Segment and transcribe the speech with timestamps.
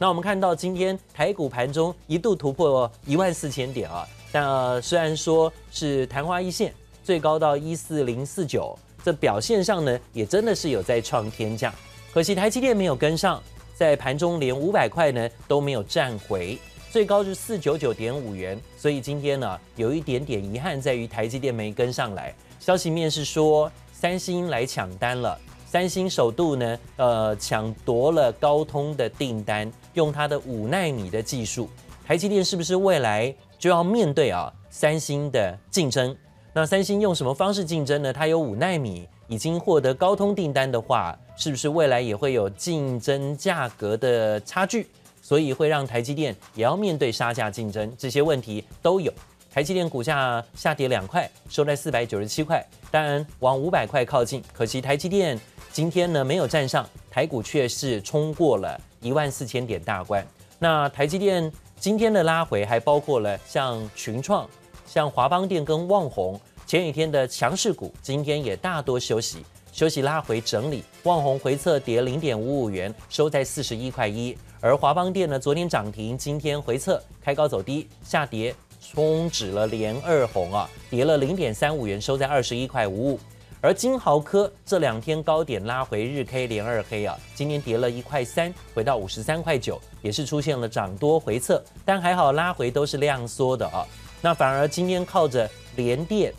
[0.00, 11.74] 那我们看到今天台股盘中一度突破一万四千点啊，但、呃、虽然说是昙花一现，最高到一四零四九，这表现上呢也真的是有在创天价，
[12.12, 13.42] 可惜台积电没有跟上，
[13.74, 16.56] 在盘中连五百块呢都没有站回。
[16.92, 22.32] 最高是四九九点五元，所以今天呢有一点点遗憾在于台积电没跟上来。
[22.60, 25.36] 消息面是说三星来抢单了，
[25.70, 31.68] 三星首度呢呃抢夺了高通的订单，用它的五纳米的技术，
[32.06, 36.16] 台积电是不是未来就要面对啊三星的竞争？
[36.54, 38.10] 那三星用什么方式竞争呢？
[38.10, 44.86] 它有五纳米已经获得高通订单的话，是不是未来也会有竞争价格的差距？
[45.20, 49.12] 所以会让台积电也要面对杀价竞争，这些问题都有。
[49.58, 54.40] 台积电股价下跌两块，收在四百九十七块，当然往五百块靠近。
[54.52, 55.36] 可惜台积电
[55.72, 60.24] 今天呢没有站上，台股却是冲过了一万四千点大关。
[60.60, 64.48] 那台积电今天的拉回还包括了像群创、
[64.86, 69.44] 像华邦电跟旺宏，前几天的强势股，今天也大多休息。
[69.72, 74.38] 休息拉回整理，旺宏回测跌零点五五元，收在四十一块一。
[74.60, 83.20] 而华邦电呢，昨天涨停，今天回测开高走低，下跌冲止了连二红啊，跌了零点三五元，收在二十一块五五。
[83.60, 93.86] 而金豪科这两天高点拉回日 K 连二黑啊，今天跌了一块三，回到五十三块九，也是出现了涨多回测，但还好拉回都是量缩的啊。
[94.20, 96.32] 那反而今天靠着联电、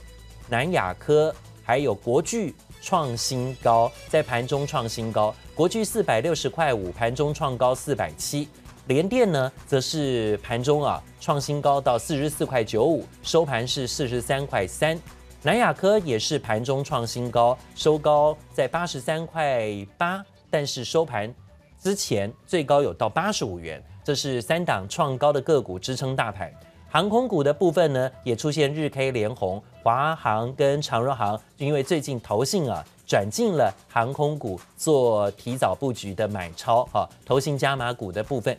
[0.47, 2.55] 南亚科还有国巨。
[2.81, 8.47] 创新高，在盘中创新高，国巨四百六十块五，盘中创高四百七。
[8.89, 14.99] 联电呢，则是盘中啊创新高到四十四块九五，收盘是四十三块三。
[15.43, 19.63] 南亚科也是盘中创新高，收高在八十三块
[19.95, 21.31] 八，但是收盘
[21.79, 26.51] 之前最高有到八十五元，这是三档创高的个股支撑大盘。
[26.89, 38.57] 航空股的部分呢，也出现日 K 连红，华航跟长荣航，因为最近投信啊转进了航空股做提早布局的买超哈，投信加码股的部分。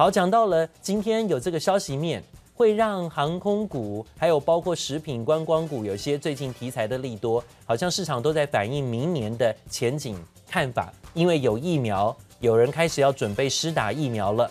[0.00, 2.22] 好，讲到了今天有这个消息面，
[2.54, 10.16] 会让航空股还有包括食品观光股有些最近题材的利多，好像市场都在反映明年的前景
[10.46, 14.48] 看法，因为有疫苗，有人开始要准备施打疫苗了。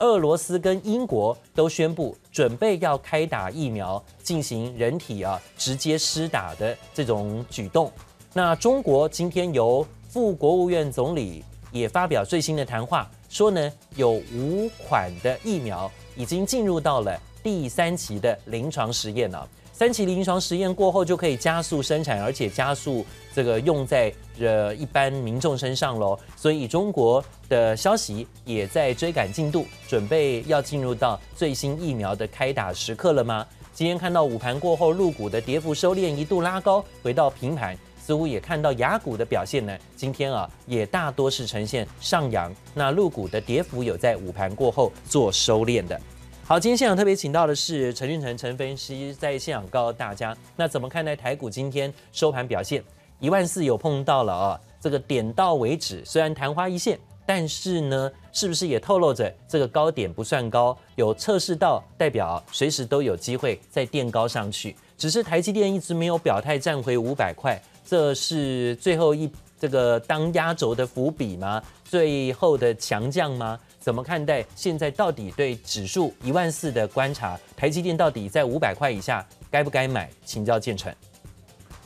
[0.00, 7.90] 俄罗斯跟英国都宣布准备要开打疫苗，进行人体啊直接施打的这种举动。
[8.34, 19.48] 那中国今天由副国务院总理也发表最新的谈话，说呢有五款的疫苗已经进入到了第三期的临床实验了。
[19.72, 23.02] 三期临床实验过后，就可以加速生产，而且加速
[23.34, 26.18] 这个用在呃一般民众身上喽。
[26.36, 33.46] 所以中国的消息也在追赶进度，准备要进入到最新疫苗的开打时刻了吗？
[33.72, 37.74] 今天看到午盘过后，陆股的跌幅收敛，一度拉高，回到平盘，
[38.10, 39.78] 似乎也看到雅股的表现呢。
[39.94, 45.96] 今天啊，也大多是呈现上扬，那陆股的跌幅有在午盘过后做收敛的。
[46.42, 52.82] 好，今天现场特别请到的是陈俊成陈分析，在现场告诉大家，那怎么看待台股今天收盘表现？
[53.20, 64.74] 一万四有碰到了啊，这个点到为止，虽然昙花一现，但是呢，是不是也透露着这个高点不算高，有测试到，代表随时都有机会再垫高上去。
[64.98, 67.58] 只是台积电一直没有表态站回五百块，
[67.90, 69.28] 这是最后一
[69.58, 71.60] 这个当压轴的伏笔吗？
[71.82, 73.58] 最后的强将吗？
[73.80, 77.36] 怎么看待现在到底对指数一万四的观察？
[77.56, 80.08] 台积电到底在五百块以下该不该买？
[80.22, 80.94] 请教建成。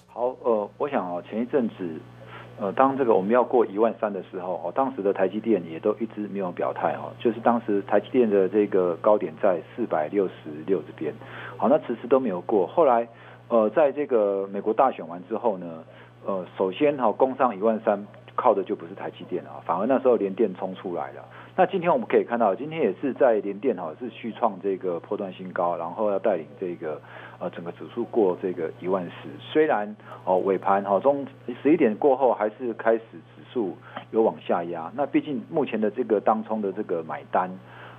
[0.06, 1.75] 好，呃，我想哦，前一阵子，
[2.60, 10.34] 呃，当这个我们要过一万三的时候，哦，当时的台积电也都一直没有表态哦，就是当时台积电的这个高点在四百六十
[10.66, 11.14] 六这边，
[11.56, 12.66] 好，那迟迟都没有过。
[12.66, 13.09] 后来，
[13.54, 15.84] 呃，在这个美国大选完之后呢，
[16.26, 18.04] 呃，首先哈攻上一万三，
[18.34, 21.25] 靠的就不是台积电啊，反而那时候联电冲出来了。
[21.54, 27.00] 那今天我们可以看到，今天也是在联电哈，是续创这个波段新高，然后要带领这个
[27.38, 29.29] 呃整个指数过这个一万四。
[29.38, 29.94] 虽然
[30.25, 31.25] 哦尾盘哈中
[31.62, 33.76] 十一点过后还是开始指数
[34.11, 37.49] 有往下压，那毕竟目前的这个当冲的这个买单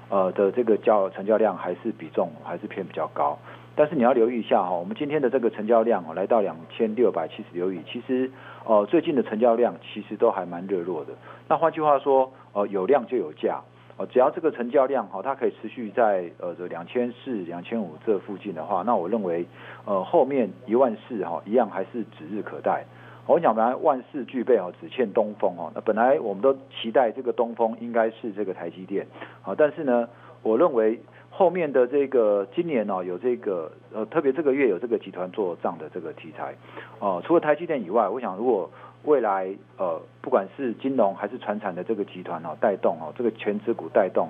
[0.10, 3.40] 呃的这个交成交量还是比重还是偏比较高。
[3.76, 8.32] 但是你要留意一下哈，我们今天的这个成交量哦来到两千六百七十六亿，其实
[8.66, 11.14] 呃最近的成交量其实都还蛮热络的。
[11.48, 12.32] 那换句话说。
[12.58, 13.60] 哦，有量就有价，
[13.98, 19.46] 哦，只要这个成交量哈，它可以持续在呃这两千四、两千五这附近的话，那我认为
[19.84, 22.86] 呃后面一万四哈一样还是指日可待，
[23.28, 25.70] 我讲本来万事俱备哦，只欠东风哦。
[25.76, 29.06] 那本来我们都期待这个东风应该是这个台积电，
[29.42, 30.08] 好，但是呢，
[30.44, 30.98] 我认为
[31.38, 36.56] 后面的这个今年哦，有这个呃，特别这个月有这个集团做账的这个题材
[37.00, 37.22] 哦。
[37.26, 38.72] 除了台积电以外，我想如果
[39.04, 44.30] 未来呃，不管是金融还是传产的这个集团哦，带动哦，这个权值股带动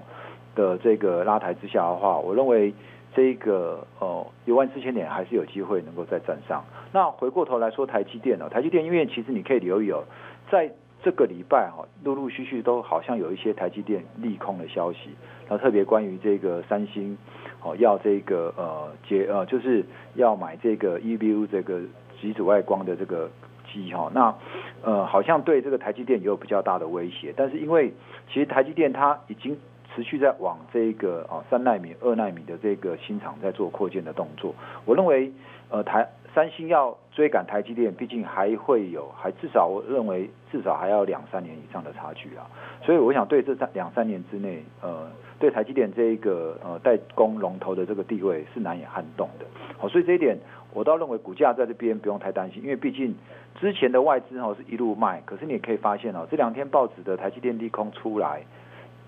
[0.55, 2.73] 的这个拉抬之下的话，我认为。
[3.17, 6.61] 这个呃一万四千点还是有机会能够再站上。
[6.91, 10.03] 那回过头来说台积电哦，台积电因为其实你可以留意哦，
[10.51, 10.69] 在
[11.01, 15.11] 这个礼拜哈，陆陆续续都好像有一些台积电利空的消息。
[15.47, 17.17] 那特别关于这个三星
[17.61, 19.83] 哦要这个呃接呃就是
[20.15, 21.81] 要买这个 EBU 这个
[22.21, 23.29] 极紫外光的这个
[23.71, 24.35] 机哈，那
[24.83, 27.33] 呃好像对这个台积电也有比较大的威胁。
[27.35, 27.91] 但是因为
[28.27, 29.57] 其实台积电它已经。
[29.95, 34.53] 持续在往这个啊三纳米、二纳米的这个新厂在做扩建的动作。
[34.83, 35.31] 我认为，
[35.69, 42.45] 呃台三星要追赶台积电，毕竟还会有，还至少我认为至少还要两三年以上的差距啊。
[42.83, 45.09] 所以我想对这三两三年之内，呃，
[45.39, 49.45] 对台积电这一个呃代工龙头的这个地位是难以撼动的。
[49.77, 50.37] 好，所以这一点
[50.73, 53.15] 我倒认为股价在这边不用太担心，因为毕竟
[53.61, 58.41] 之前的外资哈是一路卖，可是你也可以发现哦，这两天报纸的台积电利空出来，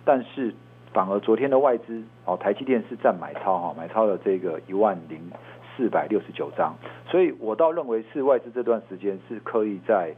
[0.06, 0.56] 但是。
[0.94, 5.20] 反而昨天的外资哦，台积电是占买超哈，买超了这个一万零
[5.78, 6.76] 四百六十九张，
[7.08, 10.12] 所以我倒认为是外资这段时间是刻意在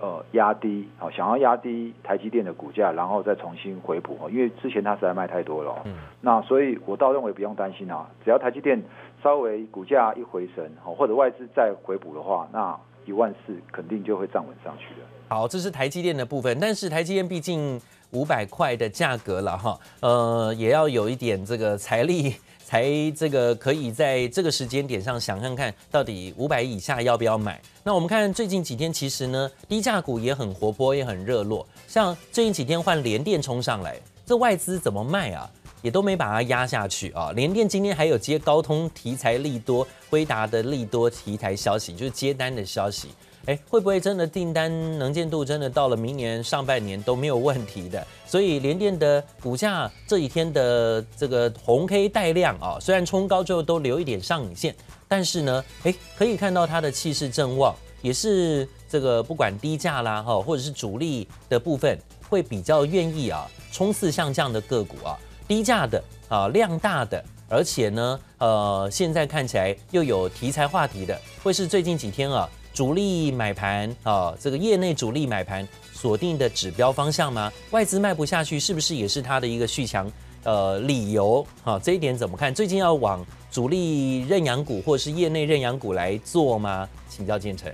[0.00, 5.92] 呃压低哦，想要压低台积电的股价，然后再重新回补哦，因为之前它实在卖太多了，嗯，
[6.22, 8.82] 那所以我倒认为不用担心啊，只要台积电
[9.22, 12.74] 稍微股价一回升哦，或者外资再回补的话，那
[13.04, 15.06] 一万四肯定就会站稳上去了。
[15.28, 17.78] 好，这是台积电的部分，但是台积电毕竟。
[18.12, 27.60] 五百块的价格了哈，呃，也要有一点这个财力， 才这个可以在这个时间点上想看看到底五百以下要不要买。
[27.82, 31.66] 那我们看最近几天，其实呢，低价股也很活泼，也很热络。
[31.86, 35.50] 像最近几天换联电冲上来，这外资怎么卖啊？
[35.80, 37.32] 也都没把它压下去啊。
[37.32, 43.08] 联电今天还有接高通题材利多，辉达的利多题材消息，就是接单的消息。
[43.46, 48.06] 哎，会不会真的订单能见度真的到了明年上半年都没有问题的？
[48.24, 54.72] 所以联电的股价这几天的这个红 K 带量啊，虽然冲高之后都留一点上影线，
[55.08, 61.98] 但是呢，哎，可以看到它的气势正旺，也是这个不管低价啦哈，或者是主力的部分
[62.28, 65.18] 会比较愿意啊冲刺像这样的个股啊，
[65.48, 72.48] 低价的啊量大的，而且呢，呃，现在看起来又有题材话题的，会是最近几天啊。
[72.72, 77.52] 主力买盘啊，这个业内主力买盘锁定的指标方向吗？
[77.70, 80.10] 外资卖不下去，是不是也是它的一个续强
[80.44, 81.46] 呃理由？
[81.62, 82.52] 哈，这一点怎么看？
[82.54, 86.88] 最近要往主力认养股或是业内认养股来做吗？
[87.08, 87.70] 请教建成。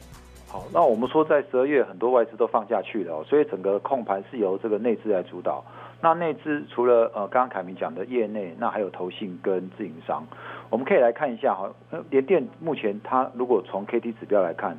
[0.48, 5.64] 好，那我们说在十二月很多外资都放下去了，所以整个控盘是由这个内资来主导。
[6.00, 10.26] 那内资除了呃刚刚凯明讲的业内，那还有投信跟自营商。
[10.70, 11.70] 我们可以来看一下哈，
[12.10, 14.76] 联电目前它如果从 K D 指标来看，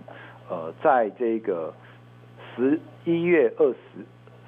[0.49, 1.73] 呃，在这个
[2.55, 3.77] 十一月二十、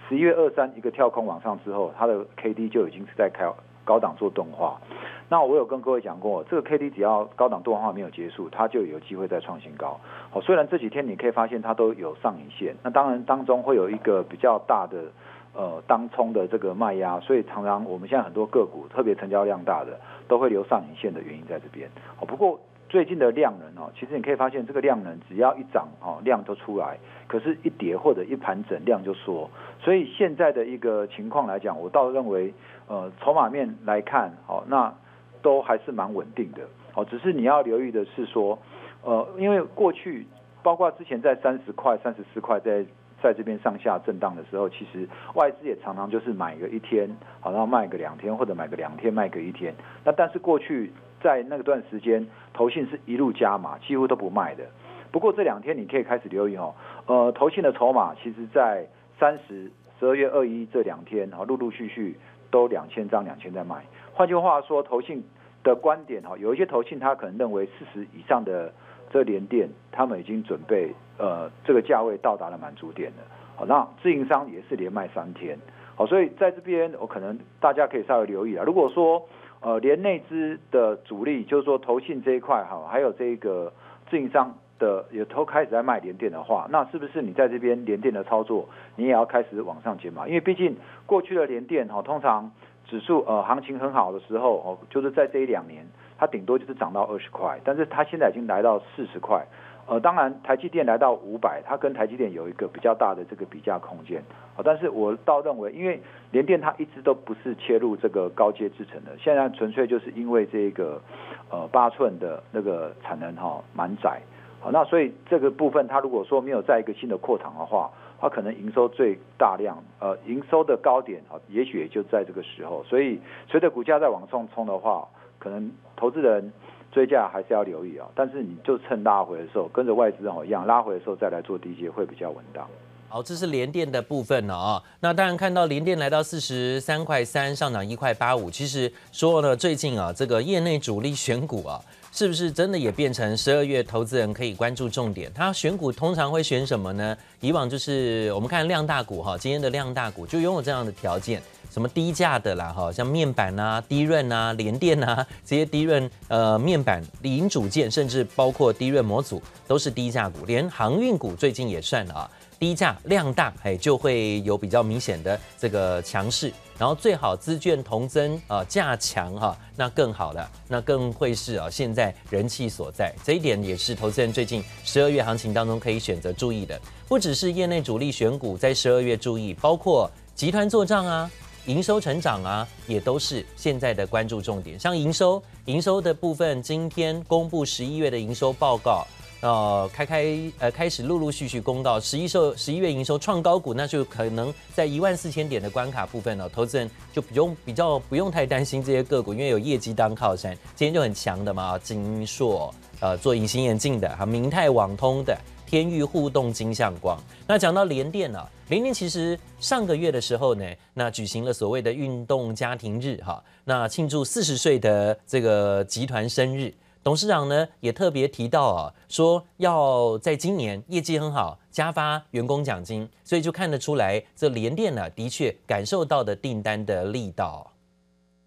[0.07, 3.45] 十一月二三一个跳空往上之后，它的 K D 就已经是在开
[3.83, 4.79] 高档做钝化。
[5.27, 9.99] 那我有跟各位讲过，这个 K D 只要高档钝化没有结束，它就有机会再创新高。
[10.29, 15.05] 好，虽然这几天你可以发现它都有上影线，那当然当中会有一个比较大的
[15.53, 19.99] 呃当冲的这个卖压，所以常常我们现在很多个股，特别成交量大的。
[20.27, 21.89] 都会留上影线的原因在这边。
[22.17, 29.49] 哦，不过最近的量能哦，其实你可以发现这个量能只要一涨哦，量就出来，可是，一跌或者一盘整量就缩。
[29.81, 32.53] 所以现在的一个情况来讲，我倒认为，
[32.87, 34.93] 呃，筹码面来看，哦，那
[35.41, 36.61] 都还是蛮稳定的。
[36.95, 38.57] 哦，只是你要留意的是说，
[39.03, 40.25] 呃，因为过去
[40.63, 42.85] 包括之前在三十块、三十四块在。
[43.21, 47.09] 在这边上下震荡的时候，其实外资也常常就是买个一天，
[47.39, 49.73] 好，然后卖个两天，或者买个两天卖个一天。
[50.03, 54.63] 那但是过去在那段时间，投信是一路加码，几乎都不卖的。
[55.11, 56.73] 不过这两天你可以开始留意哦，
[57.05, 58.85] 呃，投信的筹码其实在
[59.19, 62.17] 三十、十二月二一这两天，啊，陆陆续续
[62.49, 63.85] 都两千张、两千在卖。
[64.13, 65.23] 换句话说，投信
[65.63, 68.73] 的观点哈，有一些投信他可能认为四十以上的。
[69.11, 73.17] 这连电，他们已经准备，呃，这个价位到达了满足点了。
[73.57, 75.59] 好，那自营商也是连卖三天。
[75.95, 78.63] 好，所以在这边，我可能大家可以稍微留意啊。
[78.65, 79.21] 如果说，
[79.59, 83.71] 呃，连内资的主力，就是说投信这一块哈，还有这个
[84.09, 90.25] 自营商的也都开始在卖连电的话，那是不是你在这边连电的操作，你也要开始往上减码？
[90.25, 90.75] 因为毕竟
[91.05, 92.49] 过去的连电哈，通常
[92.85, 95.85] 指数呃行情很好的时候哦，就是在这一两年。
[96.21, 99.43] 它顶多就是涨到二十块，但是它现在已经来到四十块，
[99.87, 104.21] 呃，当然台积电来到五百，它跟台积电有一个比较大的这个比价空间。
[104.55, 105.99] 好，但是我倒认为，因为
[106.29, 111.01] 联电它一直都不是切入这个高阶制程的，现在纯粹就是因为这个
[111.49, 114.21] 呃八寸的那个产能哈蛮窄。
[114.59, 122.83] 好，那所以这个部分它如果说没有再一个新的扩厂的话，它可能营收最大量，呃，营收的高点啊，也许也就在这个时候。
[122.83, 125.07] 所以随着股价再往上冲的话，
[125.41, 126.53] 可能投资人
[126.91, 128.07] 追价还是要留意啊。
[128.13, 132.67] 但是你就趁拉回的时候，跟着外资哦一样，拉回的时候再来做低接会比较稳当。
[133.09, 134.81] 好，这是联电的部分了啊。
[135.01, 138.49] 那当然看到联电来到四十三块三，上涨一块八五。
[138.49, 141.81] 其实说呢，最近啊，这个业内主力选股啊。
[142.13, 145.31] 是不是真的也变成十二月投资人可以关注重点？
[145.33, 147.15] 他选股通常会选什么呢？
[147.39, 162.31] 以往就是我们看量大股哈，今天的量大股就拥有这样的条件，什么低价的啦哈，像面板啊、低润啊、联电啊 这些低润呃面板零组件，甚至包括低润模组都是低价股，连航运股最近也算了啊。
[162.59, 181.31] 低价量大，哎，就会有比较明显的这个强势，然后最好资券同增啊，价强哈，那更好了，那更会是啊现在人气所在，这一点也是投资人最近十二月行情当中可以选择注意的，不只是业内主力选股在十二月注意，包括集团作账啊，
[181.65, 184.79] 营收成长啊，也都是现在的关注重点。
[184.79, 189.05] 像营收，营收的部分，今天公布十一月的营收报告。
[189.41, 205.35] 呃，开开呃，开始陆陆续续公告十一收十一月营收创高股，那就可能在一万四千点的关卡部分呢，投资人就不用比较不用太担心这些个股，因为有业绩当靠山，今天就很强的嘛，金硕呃做隐形眼镜的，哈，明泰网通的，
[205.71, 207.17] 天域互动金像光。
[207.47, 216.73] 那讲到联电呢，联电其实上个月的时候呢，那举行了所谓的运动家庭日哈，那庆祝四十岁的这个集团生日。
[217.01, 227.71] 董事长呢也特别提到啊，说要在今年业绩很好，加发员工奖金，所以就看得出来，这联电呢的确感受到的订单的力道。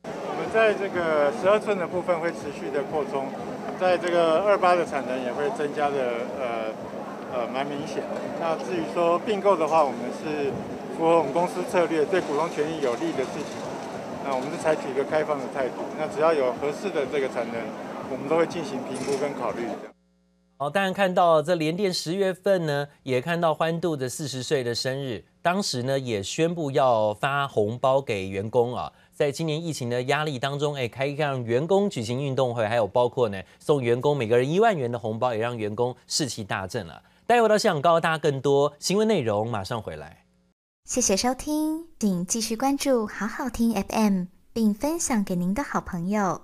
[0.05, 3.25] 我们在这个十二寸的部分会持续的扩充，
[3.81, 5.97] 在这个二八的产能也会增加的
[6.39, 6.71] 呃
[7.35, 8.21] 呃蛮明显的。
[8.41, 10.53] 那至于说并购的话，我们是
[10.97, 13.59] 符合我们公司策略，对股东权益有利的事情，
[14.25, 15.83] 那我们是采取一个开放的态度。
[15.99, 17.55] 那只要有合适的这个产能。
[18.11, 19.73] 我们都会进行评估跟考虑的。
[20.59, 28.93] 好，当然看到这联电十月份呢，也看到欢度的四十岁的生日，当时呢也宣布要发红包给员工啊。
[29.15, 37.03] 在今年疫情的压力当中，哎，可以让员工举行运动会，还有包括呢送员工每个人一万元的红包，也让员工士气大振了。
[37.27, 40.27] 待会到现场告诉大家更多新闻内容，马上回来。
[40.85, 46.43] 谢谢收听，请继续关注好好听 FM，并分享给您的好朋友。